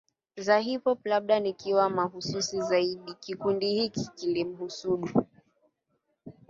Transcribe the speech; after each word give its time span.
za 0.37 0.57
hip 0.57 0.83
hop 0.83 1.05
Labda 1.05 1.39
nikiwa 1.39 1.89
mahususi 1.89 2.61
zaidi 2.61 3.13
kikundi 3.13 3.69
hiki 3.75 4.09
kilimuhusudu 4.15 5.25